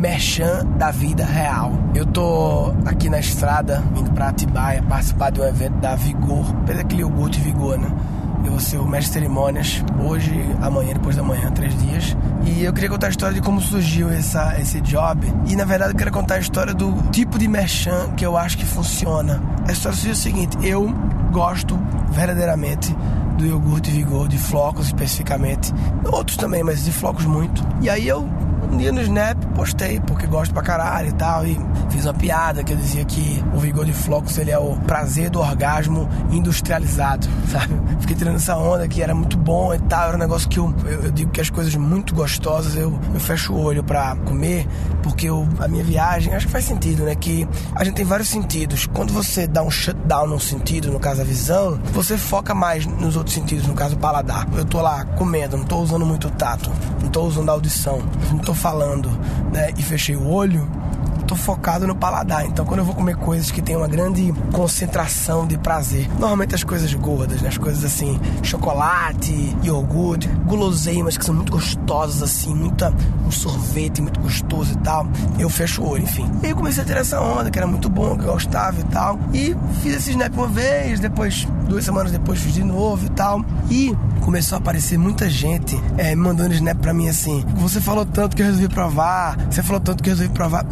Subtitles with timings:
[0.00, 1.72] merchan da vida real.
[1.94, 6.80] Eu tô aqui na estrada, indo pra Atibaia, participar de um evento da Vigor, pelo
[6.80, 7.90] aquele iogurte Vigor, né?
[8.42, 10.32] Eu vou ser o mestre de cerimônias hoje,
[10.62, 12.16] amanhã, depois da manhã, três dias.
[12.46, 15.30] E eu queria contar a história de como surgiu essa, esse job.
[15.46, 18.56] E na verdade eu quero contar a história do tipo de merchan que eu acho
[18.56, 19.42] que funciona.
[19.68, 20.90] A história surgiu o seguinte: eu
[21.30, 21.78] gosto
[22.10, 22.96] verdadeiramente
[23.36, 25.70] do iogurte Vigor, de flocos especificamente.
[26.10, 27.62] Outros também, mas de flocos muito.
[27.82, 28.26] E aí eu
[28.70, 31.58] um dia no Snap postei, porque gosto pra caralho e tal, e
[31.90, 35.28] fiz uma piada que eu dizia que o Vigor de Flocos ele é o prazer
[35.30, 37.74] do orgasmo industrializado, sabe?
[38.00, 40.74] Fiquei tirando essa onda que era muito bom e tal, era um negócio que eu,
[40.84, 44.66] eu, eu digo que as coisas muito gostosas eu, eu fecho o olho pra comer,
[45.02, 47.14] porque eu, a minha viagem, acho que faz sentido, né?
[47.14, 48.86] Que a gente tem vários sentidos.
[48.86, 53.16] Quando você dá um shutdown num sentido, no caso a visão, você foca mais nos
[53.16, 54.46] outros sentidos, no caso o paladar.
[54.56, 56.70] Eu tô lá comendo, não tô usando muito o tato,
[57.02, 58.00] não tô usando a audição,
[58.30, 59.08] não tô falando,
[59.52, 60.68] né, e fechei o olho,
[61.30, 62.44] tô focado no paladar.
[62.44, 66.64] Então, quando eu vou comer coisas que tem uma grande concentração de prazer, normalmente as
[66.64, 67.48] coisas gordas, né?
[67.48, 72.92] As coisas assim, chocolate, iogurte, guloseimas que são muito gostosas assim, muita
[73.24, 75.06] um sorvete muito gostoso e tal.
[75.38, 76.28] Eu fecho o olho, enfim.
[76.42, 78.80] E aí eu comecei a ter essa onda, que era muito bom, que eu gostava
[78.80, 79.16] e tal.
[79.32, 83.44] E fiz esse snap uma vez, depois, duas semanas depois, fiz de novo e tal.
[83.70, 88.34] E começou a aparecer muita gente é, mandando snap pra mim assim: Você falou tanto
[88.34, 90.64] que eu resolvi provar, você falou tanto que eu resolvi provar.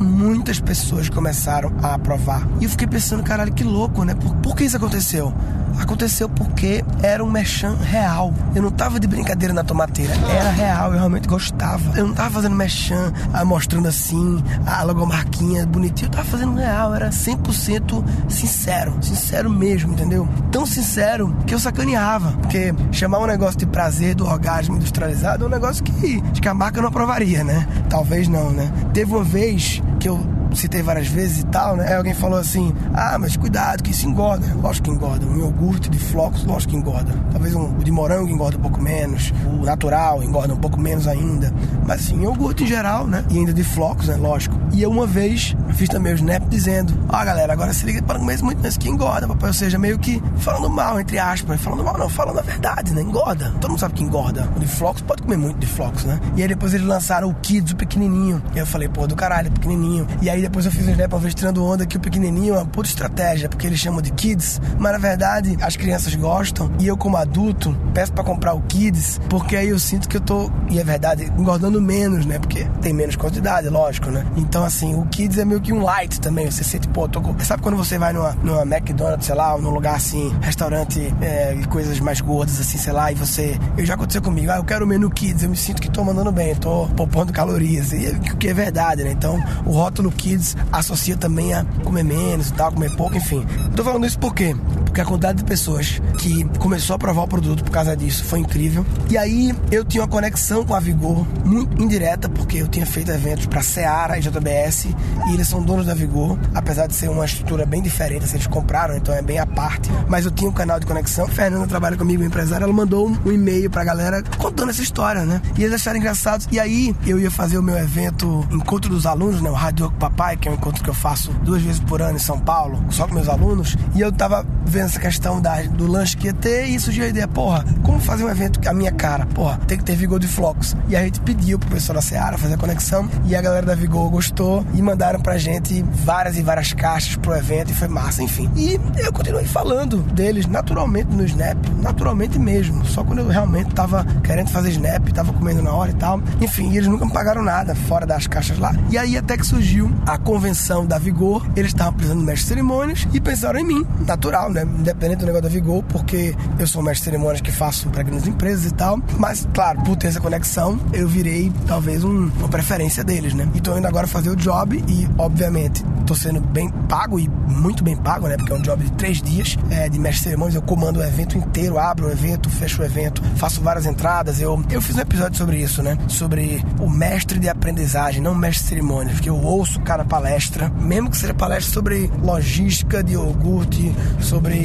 [0.49, 2.49] Muitas pessoas começaram a aprovar.
[2.59, 4.15] E eu fiquei pensando, caralho, que louco, né?
[4.15, 5.31] Por, por que isso aconteceu?
[5.79, 8.33] Aconteceu porque era um merchan real.
[8.55, 11.99] Eu não tava de brincadeira na tomateira, era real, eu realmente gostava.
[11.99, 16.09] Eu não tava fazendo merchan, ah, mostrando assim, a logomarquinha bonitinha.
[16.09, 20.27] Eu tava fazendo real, era 100% sincero, sincero mesmo, entendeu?
[20.51, 22.33] Tão sincero que eu sacaneava.
[22.41, 26.55] Porque chamar um negócio de prazer do orgasmo industrializado é um negócio que, que a
[26.55, 27.69] marca não aprovaria, né?
[27.91, 28.73] Talvez não, né?
[28.95, 31.89] Teve uma vez que eu citei várias vezes e tal, né?
[31.89, 34.47] Aí alguém falou assim: ah, mas cuidado, que isso engorda.
[34.55, 35.27] Lógico que engorda.
[35.27, 37.13] Um iogurte de flocos, lógico que engorda.
[37.33, 41.53] Talvez um, de morango engorda um pouco menos, o natural engorda um pouco menos ainda.
[41.87, 43.25] Mas assim, iogurte em geral, né?
[43.31, 44.17] E ainda de flocos, né?
[44.17, 44.57] Lógico.
[44.73, 48.15] E eu uma vez fiz também o snap dizendo: ah, galera, agora se liga para
[48.15, 49.49] não comer muito isso que engorda, papai.
[49.49, 51.61] Ou seja, meio que falando mal, entre aspas.
[51.61, 53.03] Falando mal, não, falando a verdade, né?
[53.03, 53.53] Engorda.
[53.61, 54.49] Todo mundo sabe que engorda.
[54.57, 56.21] O de flocos pode comer muito de flocos, né?
[56.37, 58.43] E aí depois eles lançaram o Kids, o pequenininho.
[58.55, 60.07] E eu falei, pô, do caralho, pequenininho.
[60.21, 62.59] E aí depois eu fiz um snap uma vez tirando onda que o pequenininho é
[62.59, 64.61] uma puta estratégia, porque eles chamam de Kids.
[64.79, 66.71] Mas na verdade, as crianças gostam.
[66.79, 70.21] E eu, como adulto, peço para comprar o Kids, porque aí eu sinto que eu
[70.21, 72.39] tô, e é verdade, engordando menos, né?
[72.39, 74.27] Porque tem menos quantidade, lógico, né?
[74.37, 76.51] Então, assim, o Kids é meio que um light também.
[76.51, 77.23] Você sente, pô, tô...
[77.41, 81.55] sabe quando você vai numa, numa McDonald's, sei lá, ou num lugar assim, restaurante é,
[81.55, 83.59] e coisas mais gordas, assim, sei lá, e você.
[83.77, 86.05] Eu já aconteceu comigo, ah, eu quero o menu Kids, eu me sinto que tô
[86.05, 87.93] mandando bem, tô poupando calorias.
[87.93, 89.13] E o que é verdade, né?
[89.13, 90.28] Então, o rótulo Kids
[90.73, 93.47] associa também a comer menos tal, comer pouco, enfim.
[93.75, 94.55] Tô falando isso por quê?
[94.99, 98.41] Porque a quantidade de pessoas que começou a provar o produto por causa disso foi
[98.41, 98.85] incrível.
[99.09, 103.13] E aí eu tinha uma conexão com a Vigor muito indireta, porque eu tinha feito
[103.13, 107.25] eventos para Seara e JBS e eles são donos da Vigor, apesar de ser uma
[107.25, 109.89] estrutura bem diferente, assim, eles compraram, então é bem à parte.
[110.09, 111.29] Mas eu tinha um canal de conexão.
[111.29, 115.41] Fernanda trabalha comigo, empresária, ela mandou um e-mail pra galera contando essa história, né?
[115.57, 116.45] E eles acharam engraçado.
[116.51, 119.49] E aí eu ia fazer o meu evento Encontro dos Alunos, né?
[119.49, 122.21] O Rádio Papai, que é um encontro que eu faço duas vezes por ano em
[122.21, 123.77] São Paulo, só com meus alunos.
[123.95, 127.09] E eu tava vendo essa questão da, do lanche que ia ter e surgiu a
[127.09, 129.27] ideia, porra, como fazer um evento a minha cara?
[129.27, 130.75] Porra, tem que ter Vigor de Flocos.
[130.89, 133.75] E a gente pediu pro pessoal da Seara fazer a conexão e a galera da
[133.75, 138.23] Vigor gostou e mandaram pra gente várias e várias caixas pro evento e foi massa,
[138.23, 138.51] enfim.
[138.57, 142.85] E eu continuei falando deles naturalmente no Snap, naturalmente mesmo.
[142.87, 146.21] Só quando eu realmente tava querendo fazer Snap, tava comendo na hora e tal.
[146.41, 148.75] Enfim, eles nunca me pagaram nada fora das caixas lá.
[148.91, 153.07] E aí até que surgiu a convenção da Vigor, eles estavam precisando de mestre cerimônias
[153.13, 154.65] e pensaram em mim, natural, né?
[154.79, 158.27] Independente do negócio da Vigor, porque eu sou mestre de cerimônias que faço para grandes
[158.27, 158.99] empresas e tal.
[159.19, 163.49] Mas, claro, por ter essa conexão, eu virei talvez um, uma preferência deles, né?
[163.55, 167.83] E tô indo agora fazer o job e, obviamente, tô sendo bem pago e muito
[167.83, 168.37] bem pago, né?
[168.37, 170.55] Porque é um job de três dias é, de mestre de cerimônias.
[170.55, 174.41] Eu comando o evento inteiro, abro o evento, fecho o evento, faço várias entradas.
[174.41, 175.99] Eu, eu fiz um episódio sobre isso, né?
[176.09, 181.11] Sobre o mestre de aprendizagem, não mestre de cerimônias, porque eu ouço cada palestra, mesmo
[181.11, 184.58] que seja palestra sobre logística de iogurte, sobre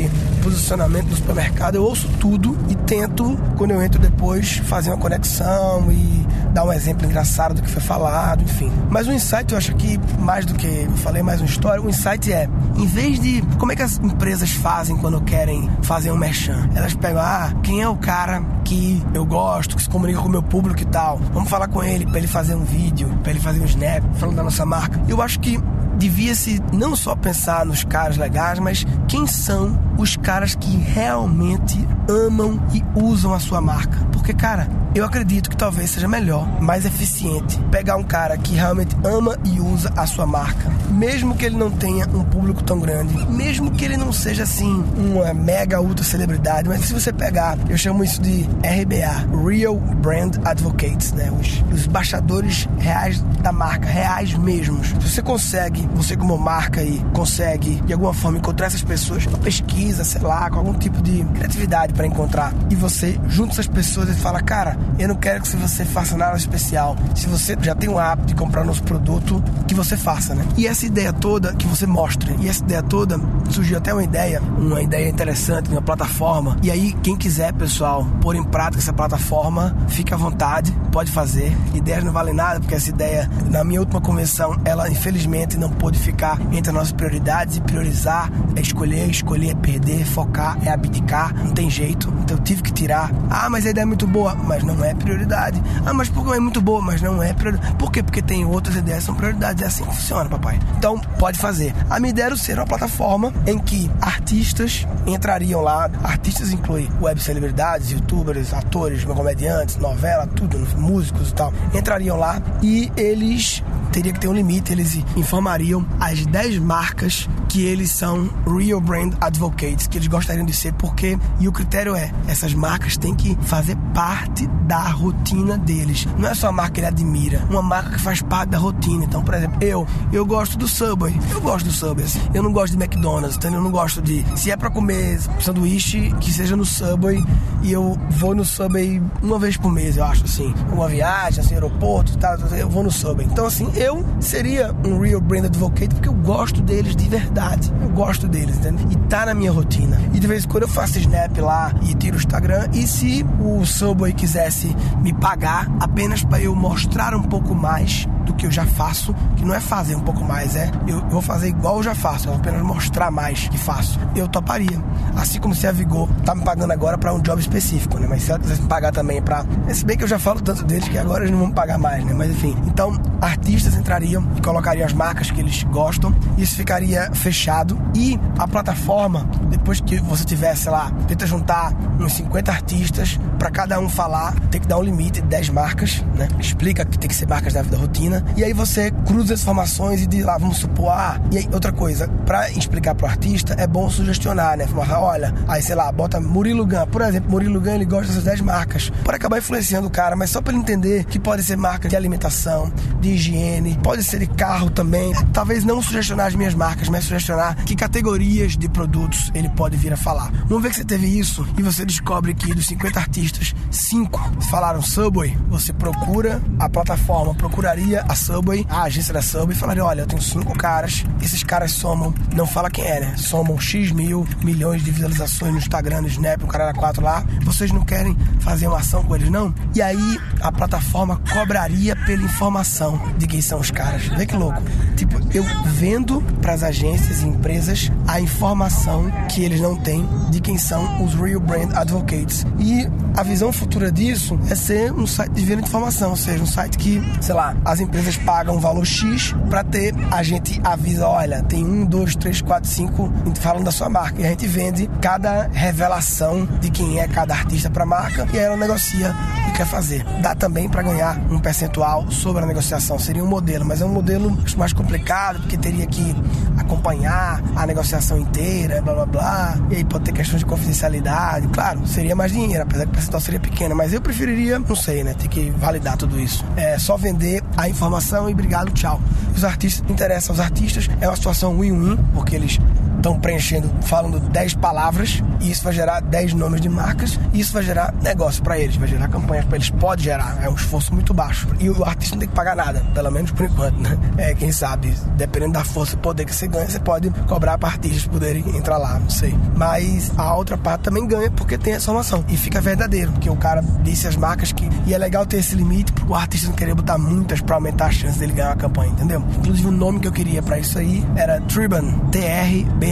[0.44, 5.92] posicionamento do supermercado, eu ouço tudo e tento, quando eu entro depois, fazer uma conexão
[5.92, 8.72] e dar um exemplo engraçado do que foi falado, enfim.
[8.90, 11.90] Mas o insight, eu acho que mais do que eu falei mais uma história, o
[11.90, 16.18] insight é, em vez de como é que as empresas fazem quando querem fazer um
[16.18, 16.70] merchan?
[16.76, 20.32] Elas pegam, ah, quem é o cara que eu gosto, que se comunica com o
[20.32, 21.20] meu público e tal?
[21.34, 24.36] Vamos falar com ele para ele fazer um vídeo, para ele fazer um snap, falando
[24.36, 25.02] da nossa marca.
[25.08, 25.60] Eu acho que
[25.98, 32.60] devia-se não só pensar nos caras legais, mas quem são os caras que realmente amam
[32.74, 34.13] e usam a sua marca.
[34.24, 38.96] Porque, cara, eu acredito que talvez seja melhor, mais eficiente, pegar um cara que realmente
[39.04, 43.14] ama e usa a sua marca, mesmo que ele não tenha um público tão grande,
[43.30, 47.78] mesmo que ele não seja assim uma mega ultra celebridade, mas se você pegar, eu
[47.78, 51.30] chamo isso de RBA, Real Brand Advocates, né?
[51.32, 54.88] Os, os baixadores reais da marca, reais mesmos.
[54.88, 59.40] Se você consegue, você como marca aí, consegue de alguma forma encontrar essas pessoas, uma
[59.40, 64.13] pesquisa, sei lá, com algum tipo de criatividade para encontrar, e você junta essas pessoas
[64.14, 66.96] e fala, cara, eu não quero que você faça nada especial.
[67.16, 70.46] Se você já tem o hábito de comprar nosso produto, que você faça, né?
[70.58, 72.36] E essa ideia toda que você mostre.
[72.40, 73.20] E essa ideia toda
[73.50, 76.58] surgiu até uma ideia, uma ideia interessante, uma plataforma.
[76.64, 81.56] E aí, quem quiser, pessoal, pôr em prática essa plataforma, fique à vontade, pode fazer.
[81.74, 86.00] Ideias não valem nada, porque essa ideia, na minha última convenção, ela infelizmente não pôde
[86.00, 87.58] ficar entre as nossas prioridades.
[87.58, 92.14] E priorizar é escolher, escolher é perder, focar é abdicar, não tem jeito.
[92.22, 93.12] Então eu tive que tirar.
[93.30, 95.62] Ah, mas a ideia é muito boa, mas não é prioridade.
[95.86, 97.76] Ah, mas porque é muito boa, mas não é prioridade.
[97.76, 98.02] Por quê?
[98.04, 99.64] Porque tem outras ideias que são prioridades.
[99.64, 100.60] É assim que funciona, papai.
[100.78, 101.74] Então, pode fazer.
[101.90, 105.90] A Me Deram ser uma plataforma em que artistas entrariam lá.
[106.04, 111.54] Artistas inclui web celebridades, youtubers, atores, comediantes, novela, tudo, músicos e tal.
[111.74, 114.72] Entrariam lá e eles teria que ter um limite.
[114.72, 120.54] Eles informariam as 10 marcas que eles são Real Brand Advocates, que eles gostariam de
[120.54, 121.20] ser, porque.
[121.40, 126.08] E o critério é: essas marcas têm que fazer parte da rotina deles.
[126.18, 129.06] Não é só a marca que ele admira, uma marca que faz parte da rotina.
[129.06, 131.16] Então, por exemplo, eu, eu gosto do Subway.
[131.30, 132.08] Eu gosto do Subway.
[132.34, 134.26] Eu não gosto de McDonald's, então eu não gosto de.
[134.36, 137.24] Se é para comer sanduíche, que seja no Subway.
[137.62, 140.52] E eu vou no Subway uma vez por mês, eu acho assim.
[140.72, 143.28] Uma viagem, assim, aeroporto, tal, eu vou no Subway.
[143.32, 147.43] Então, assim, eu seria um real brand advocate porque eu gosto deles de verdade.
[147.82, 148.86] Eu gosto deles, entende?
[148.92, 150.00] E tá na minha rotina.
[150.14, 152.68] E de vez em quando eu faço snap lá e tiro o Instagram.
[152.74, 158.34] E se o Subway quisesse me pagar apenas para eu mostrar um pouco mais do
[158.34, 161.22] que eu já faço, que não é fazer um pouco mais, é eu, eu vou
[161.22, 164.00] fazer igual eu já faço, eu vou apenas mostrar mais que faço.
[164.16, 164.82] Eu toparia.
[165.16, 168.08] Assim como se a Vigor tá me pagando agora para um job específico, né?
[168.10, 169.46] Mas se ela quisesse me pagar também para.
[169.74, 171.78] Se bem que eu já falo tanto deles que agora eles não vão me pagar
[171.78, 172.14] mais, né?
[172.14, 172.56] Mas enfim.
[172.66, 172.94] Então,
[173.24, 179.30] artistas entrariam e colocariam as marcas que eles gostam, isso ficaria fechado e a plataforma,
[179.50, 184.34] depois que você tiver, sei lá, tenta juntar uns 50 artistas para cada um falar,
[184.50, 186.28] tem que dar um limite de 10 marcas, né?
[186.40, 190.02] Explica que tem que ser marcas da vida rotina e aí você cruza as informações
[190.02, 193.68] e diz lá, vamos supor, ah, e aí outra coisa, para explicar pro artista é
[193.68, 194.68] bom sugestionar, né?
[194.68, 198.24] Falar, olha, aí sei lá, bota Murilo Gun, por exemplo, Murilo Gun ele gosta dessas
[198.24, 201.56] 10 marcas, para acabar influenciando o cara, mas só para ele entender que pode ser
[201.56, 205.14] marca de alimentação, de higiene, pode ser de carro também.
[205.32, 209.94] Talvez não sugestionar as minhas marcas, mas sugestionar que categorias de produtos ele pode vir
[209.94, 210.32] a falar.
[210.50, 214.82] Uma vez que você teve isso e você descobre que dos 50 artistas, 5 falaram
[214.82, 220.02] Subway, você procura a plataforma, procuraria a Subway, a agência da Subway, e falaria: olha,
[220.02, 223.16] eu tenho cinco caras, esses caras somam, não fala quem é, né?
[223.18, 227.24] Somam X mil, milhões de visualizações no Instagram, no Snap, no Caralho 4 lá.
[227.44, 229.54] Vocês não querem fazer uma ação com eles, não?
[229.76, 234.04] E aí a plataforma cobraria pela informação de quem são os caras.
[234.08, 234.62] Vê que louco.
[234.96, 240.40] Tipo, eu vendo para as agências e empresas a informação que eles não têm de
[240.40, 242.46] quem são os Real Brand Advocates.
[242.60, 246.44] E a visão futura disso é ser um site de venda de informação, ou seja,
[246.44, 250.60] um site que, sei lá, as empresas pagam um valor X para ter, a gente
[250.64, 254.22] avisa, olha, tem um, dois, três, quatro, cinco falando da sua marca.
[254.22, 258.40] E a gente vende cada revelação de quem é cada artista para a marca e
[258.40, 260.04] aí ela negocia o que quer fazer.
[260.22, 262.83] Dá também para ganhar um percentual sobre a negociação.
[263.00, 266.16] Seria um modelo, mas é um modelo mais complicado porque teria que
[266.58, 269.58] acompanhar a negociação inteira, blá blá blá.
[269.70, 271.48] E aí pode ter questões de confidencialidade.
[271.48, 275.04] Claro, seria mais dinheiro, apesar que o percentual seria pequeno, mas eu preferiria, não sei,
[275.04, 275.14] né?
[275.14, 276.44] Ter que validar tudo isso.
[276.56, 279.02] É só vender a informação e obrigado, tchau.
[279.36, 282.60] Os artistas interessam aos artistas, é uma situação win-win, porque eles
[283.04, 287.52] estão preenchendo, falando 10 palavras, e isso vai gerar 10 nomes de marcas, e isso
[287.52, 289.70] vai gerar negócio para eles, vai gerar campanhas para eles.
[289.70, 291.48] Pode gerar, é um esforço muito baixo.
[291.60, 293.98] E o artista não tem que pagar nada, pelo menos por enquanto, né?
[294.18, 297.70] É, quem sabe, dependendo da força e poder que você ganha, você pode cobrar para
[297.70, 299.36] artistas poderem entrar lá, não sei.
[299.56, 302.24] Mas a outra parte também ganha porque tem essa informação.
[302.30, 304.70] E fica verdadeiro, porque o cara disse as marcas que.
[304.86, 307.92] E é legal ter esse limite pro artista não querer botar muitas para aumentar a
[307.92, 309.24] chance dele ganhar a campanha, entendeu?
[309.40, 312.00] Inclusive o nome que eu queria para isso aí era Triban,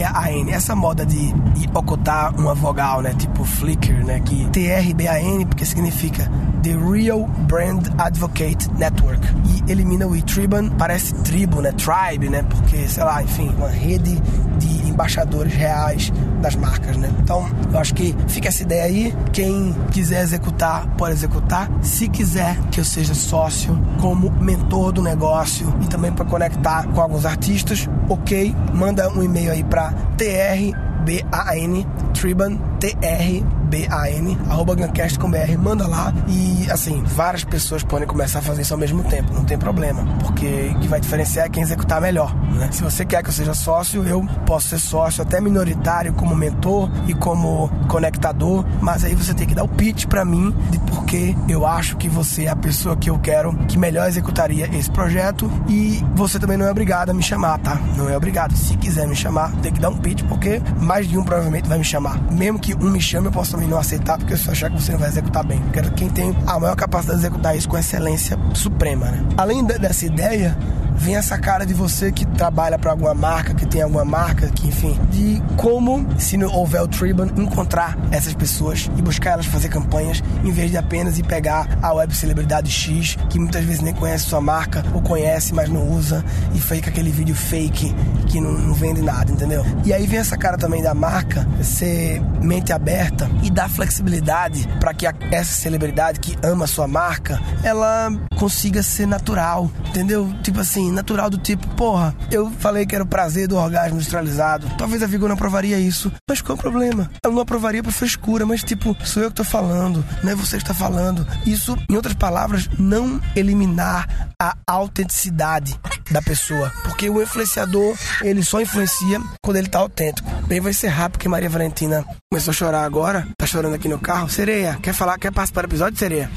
[0.02, 0.50] T-R-B-A-N.
[0.50, 1.32] Essa moda de,
[1.74, 3.14] ocultar uma vogal, né?
[3.14, 4.20] Tipo Flickr, né?
[4.20, 6.30] Que T-R-B-A-N porque significa
[6.62, 9.26] The Real Brand Advocate Network.
[9.46, 11.72] E elimina o e-Triban, parece tribo, né?
[11.72, 12.42] Tribe, né?
[12.42, 14.20] Porque, sei lá, enfim, uma rede
[14.58, 17.10] de embaixadores reais das marcas, né?
[17.20, 19.14] Então, eu acho que fica essa ideia aí.
[19.32, 21.70] Quem quiser executar, pode executar.
[21.80, 27.00] Se quiser que eu seja sócio como mentor do negócio e também para conectar com
[27.00, 35.86] alguns artistas, ok, manda um e-mail aí para trban triban tr B-A-N, arroba Guncast.com.br, manda
[35.88, 39.56] lá e assim, várias pessoas podem começar a fazer isso ao mesmo tempo, não tem
[39.56, 42.68] problema, porque o que vai diferenciar é quem executar melhor, né?
[42.70, 46.90] Se você quer que eu seja sócio, eu posso ser sócio até minoritário como mentor
[47.06, 51.34] e como conectador, mas aí você tem que dar o pitch para mim de porque
[51.48, 55.50] eu acho que você é a pessoa que eu quero que melhor executaria esse projeto
[55.66, 57.80] e você também não é obrigado a me chamar, tá?
[57.96, 58.54] Não é obrigado.
[58.54, 61.78] Se quiser me chamar, tem que dar um pitch porque mais de um provavelmente vai
[61.78, 62.20] me chamar.
[62.30, 64.98] Mesmo que um me chame, eu posso não aceitar, porque eu achar que você não
[64.98, 65.62] vai executar bem.
[65.72, 69.24] Quero quem tem a maior capacidade de executar isso com excelência suprema, né?
[69.36, 70.56] Além dessa ideia,
[71.02, 74.68] vem essa cara de você que trabalha para alguma marca, que tem alguma marca, que
[74.68, 79.68] enfim, de como, se não houver o Triban, encontrar essas pessoas e buscar elas fazer
[79.68, 83.92] campanhas, em vez de apenas ir pegar a web celebridade X, que muitas vezes nem
[83.92, 87.92] conhece sua marca, ou conhece, mas não usa, e fake aquele vídeo fake
[88.28, 89.64] que não, não vende nada, entendeu?
[89.84, 94.94] E aí vem essa cara também da marca ser mente aberta e dar flexibilidade para
[94.94, 100.32] que a, essa celebridade que ama sua marca, ela consiga ser natural, entendeu?
[100.42, 104.68] Tipo assim, natural do tipo, porra, eu falei que era o prazer do orgasmo industrializado.
[104.76, 106.12] Talvez a Vigor não aprovaria isso.
[106.28, 107.10] Mas qual é o problema?
[107.24, 110.56] Ela não aprovaria por frescura, mas tipo, sou eu que tô falando, não é você
[110.56, 111.26] que está falando.
[111.46, 115.78] Isso, em outras palavras, não eliminar a autenticidade
[116.10, 116.72] da pessoa.
[116.82, 120.28] Porque o influenciador, ele só influencia quando ele tá autêntico.
[120.46, 123.26] Bem, vai encerrar porque Maria Valentina começou a chorar agora.
[123.38, 124.28] Tá chorando aqui no carro.
[124.28, 125.18] Sereia, quer falar?
[125.18, 126.30] Quer participar do episódio, Sereia?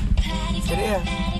[0.67, 1.35] Sereia?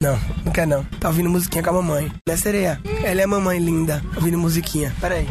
[0.00, 0.82] Não, não quer não.
[0.98, 2.10] Tá ouvindo musiquinha com a mamãe.
[2.26, 2.80] Né, sereia?
[3.04, 4.94] Ela é a mamãe linda, ouvindo musiquinha.
[4.98, 5.28] Pera aí.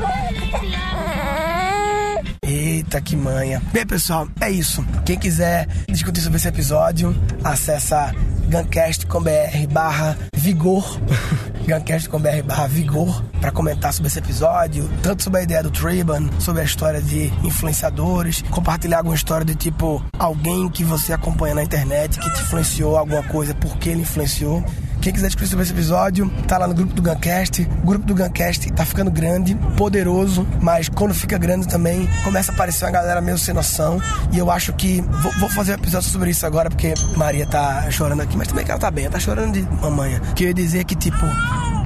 [2.43, 3.59] Eita, que manha.
[3.73, 4.85] Bem, pessoal, é isso.
[5.05, 8.13] Quem quiser discutir sobre esse episódio, acessa
[8.47, 10.99] gancast.com.br barra vigor
[11.65, 16.61] gancast.com.br barra vigor para comentar sobre esse episódio, tanto sobre a ideia do Triban, sobre
[16.61, 22.19] a história de influenciadores, compartilhar alguma história de tipo alguém que você acompanha na internet
[22.19, 24.63] que te influenciou alguma coisa, por que ele influenciou.
[25.01, 27.67] Quem quiser discutir sobre esse episódio, tá lá no grupo do Guncast.
[27.83, 32.53] O grupo do Guncast tá ficando grande, poderoso, mas quando fica grande também começa a
[32.53, 34.01] aparecer uma galera meio sem noção.
[34.31, 34.99] E eu acho que.
[35.01, 38.65] Vou, vou fazer um episódio sobre isso agora, porque Maria tá chorando aqui, mas também
[38.65, 40.19] que ela tá bem, ela tá chorando de mamanha.
[40.35, 41.25] Que eu ia dizer que, tipo,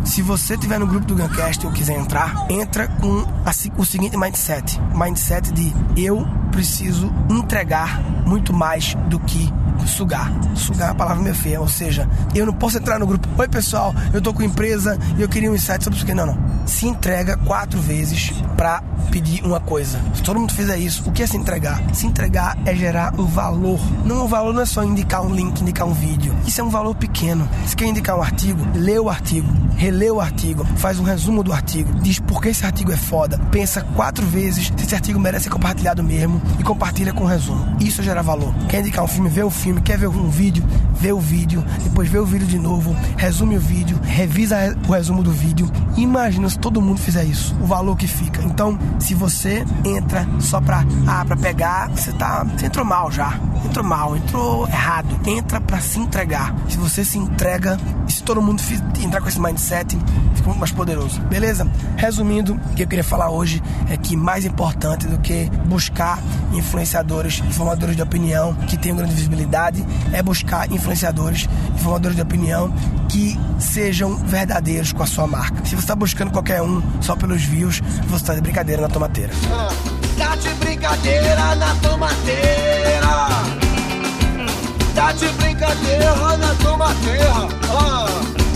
[0.03, 4.17] se você tiver no grupo do Guncast ou quiser entrar, entra com a, o seguinte
[4.17, 9.51] mindset: mindset de eu preciso entregar muito mais do que
[9.85, 10.31] sugar.
[10.55, 13.27] Sugar é a palavra meio feia, ou seja, eu não posso entrar no grupo.
[13.37, 16.13] Oi, pessoal, eu tô com empresa e eu queria um insight sobre isso aqui.
[16.13, 16.37] Não, não.
[16.65, 19.99] Se entrega quatro vezes para pedir uma coisa.
[20.15, 21.81] Se todo mundo fizer isso, o que é se entregar?
[21.93, 23.79] Se entregar é gerar o valor.
[24.05, 26.33] Não, o valor não é só indicar um link, indicar um vídeo.
[26.47, 27.47] Isso é um valor pequeno.
[27.67, 31.53] Se quer indicar um artigo, lê o artigo, relê o artigo, faz um resumo do
[31.53, 35.43] artigo, diz por que esse artigo é foda, pensa quatro vezes se esse artigo merece
[35.43, 37.75] ser compartilhado mesmo e compartilha com o resumo.
[37.79, 38.53] Isso gera valor.
[38.69, 40.63] Quer indicar um filme, vê o filme, quer ver um vídeo,
[40.99, 45.23] vê o vídeo, depois vê o vídeo de novo, resume o vídeo, revisa o resumo
[45.23, 45.69] do vídeo.
[45.97, 48.41] Imagina se todo mundo fizer isso, o valor que fica.
[48.43, 52.43] Então, se você entra só pra, ah, pra pegar, você tá.
[52.43, 53.39] Você entrou mal já.
[53.65, 55.19] Entrou mal, entrou errado.
[55.27, 56.53] Entra pra se entregar.
[56.69, 57.77] Se você se entrega,
[58.13, 58.61] se todo mundo
[59.01, 59.97] entrar com esse mindset,
[60.35, 61.19] fica muito mais poderoso.
[61.21, 61.67] Beleza?
[61.97, 66.19] Resumindo, o que eu queria falar hoje é que mais importante do que buscar
[66.53, 72.21] influenciadores e formadores de opinião que tenham grande visibilidade é buscar influenciadores e formadores de
[72.21, 72.71] opinião
[73.09, 75.65] que sejam verdadeiros com a sua marca.
[75.65, 79.33] Se você está buscando qualquer um só pelos views, você está de brincadeira na tomateira.
[79.51, 79.69] Ah,
[80.17, 83.62] tá de brincadeira na tomateira.
[84.95, 87.33] Tá de brincadeira na tomateira.
[87.69, 88.05] Ah,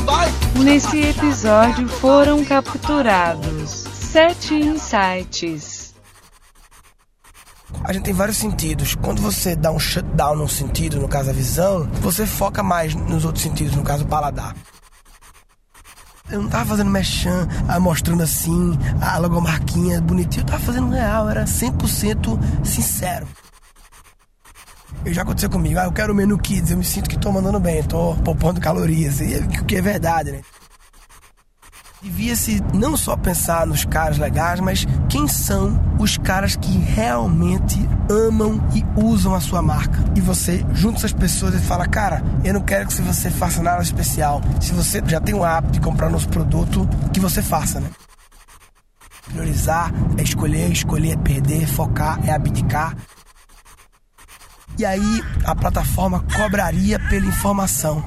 [0.05, 0.31] vai.
[0.63, 5.93] Nesse episódio foram capturados Sete insights.
[7.83, 8.95] A gente tem vários sentidos.
[8.95, 13.25] Quando você dá um shutdown num sentido, no caso a visão, você foca mais nos
[13.25, 14.55] outros sentidos, no caso o paladar.
[16.29, 20.43] Eu não tava fazendo mechan, ah, mostrando assim, a logomarquinha bonitinha.
[20.43, 23.27] Eu tava fazendo real, era 100% sincero.
[25.05, 27.59] Já aconteceu comigo, ah, eu quero o menu kids, eu me sinto que tô mandando
[27.59, 30.41] bem, tô poupando calorias, e o que é verdade, né?
[32.01, 37.77] Devia-se não só pensar nos caras legais, mas quem são os caras que realmente
[38.09, 39.97] amam e usam a sua marca.
[40.15, 43.81] E você junta essas pessoas e fala: Cara, eu não quero que você faça nada
[43.81, 44.41] especial.
[44.61, 47.89] Se você já tem o hábito de comprar nosso produto, que você faça, né?
[49.29, 52.95] Priorizar é escolher, escolher é perder, focar é abdicar.
[54.77, 58.05] E aí a plataforma cobraria pela informação.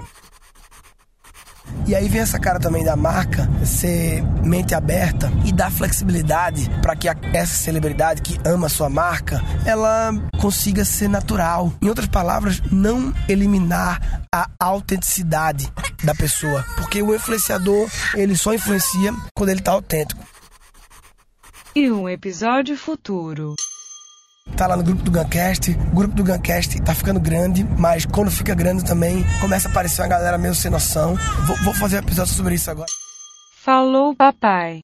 [1.87, 6.95] E aí vem essa cara também da marca ser mente aberta e dar flexibilidade para
[6.95, 11.73] que essa celebridade que ama a sua marca, ela consiga ser natural.
[11.83, 15.73] Em outras palavras, não eliminar a autenticidade
[16.05, 20.23] da pessoa, porque o influenciador, ele só influencia quando ele tá autêntico.
[21.75, 23.55] E um episódio futuro
[24.57, 25.71] tá lá no grupo do Guncast.
[25.93, 30.03] O grupo do Guncast tá ficando grande, mas quando fica grande também começa a aparecer
[30.03, 31.17] uma galera meio sem noção.
[31.47, 32.89] Vou, vou fazer um episódio sobre isso agora.
[33.63, 34.81] Falou, papai.